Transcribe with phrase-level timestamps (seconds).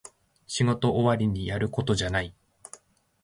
[0.47, 2.33] 仕事終わりにやることじゃない